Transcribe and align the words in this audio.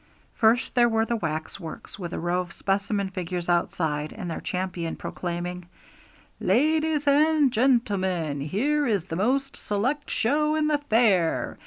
First, 0.33 0.73
there 0.73 0.89
were 0.89 1.05
the 1.05 1.15
Waxworks, 1.15 1.99
with 1.99 2.11
a 2.11 2.19
row 2.19 2.39
of 2.41 2.53
specimen 2.53 3.11
figures 3.11 3.47
outside, 3.47 4.11
and 4.11 4.31
their 4.31 4.41
champion 4.41 4.95
proclaiming 4.95 5.67
'Ladies 6.39 7.05
and 7.07 7.51
gentlemen, 7.53 8.39
here 8.41 8.87
is 8.87 9.05
the 9.05 9.15
most 9.15 9.55
select 9.55 10.09
show 10.09 10.55
in 10.55 10.65
the 10.65 10.79
fair! 10.79 11.59